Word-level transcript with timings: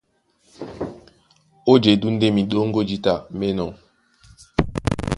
Ó 1.71 1.73
jedú 1.83 2.07
ndé 2.13 2.27
miɗóŋgó 2.35 2.81
jǐta 2.89 3.13
mí 3.37 3.45
enɔ́. 3.51 3.69